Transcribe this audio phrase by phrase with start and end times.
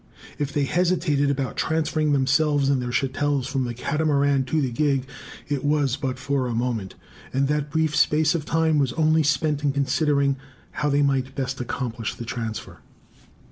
[0.39, 5.05] If they hesitated about transferring themselves and their chattels from the Catamaran to the gig,
[5.47, 6.95] it was but for a moment;
[7.31, 10.37] and that brief space of time was only spent in considering
[10.71, 12.79] how they might best accomplish the transfer.